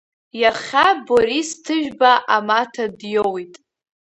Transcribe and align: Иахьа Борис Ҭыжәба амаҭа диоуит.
Иахьа 0.41 0.87
Борис 1.07 1.49
Ҭыжәба 1.63 2.11
амаҭа 2.35 2.85
диоуит. 2.99 3.53